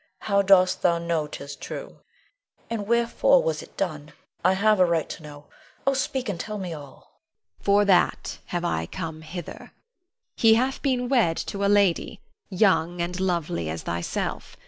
How 0.21 0.41
dost 0.41 0.81
thou 0.81 0.97
know 0.97 1.27
'tis 1.27 1.55
true, 1.55 1.99
and 2.71 2.87
wherefore 2.87 3.43
was 3.43 3.61
it 3.61 3.77
done? 3.77 4.13
I 4.43 4.53
have 4.53 4.79
a 4.79 4.85
right 4.85 5.07
to 5.09 5.21
know. 5.21 5.45
Oh, 5.85 5.93
speak, 5.93 6.27
and 6.27 6.39
tell 6.39 6.57
me 6.57 6.73
all! 6.73 7.21
Norna. 7.59 7.59
For 7.59 7.85
that 7.85 8.39
have 8.47 8.65
I 8.65 8.87
come 8.87 9.21
hither. 9.21 9.73
He 10.35 10.55
hath 10.55 10.81
been 10.81 11.07
wed 11.07 11.37
to 11.37 11.63
a 11.63 11.67
lady, 11.69 12.19
young 12.49 12.99
and 12.99 13.19
lovely 13.19 13.69
as 13.69 13.83
thyself. 13.83 14.57